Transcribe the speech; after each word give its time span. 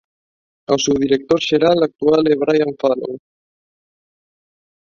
O 0.75 0.77
seu 0.83 0.95
director 1.03 1.39
xeral 1.49 1.77
actual 1.87 2.21
é 2.33 2.35
Brian 2.43 2.71
Fallon. 2.81 3.15